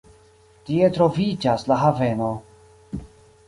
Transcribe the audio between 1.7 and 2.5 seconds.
la haveno.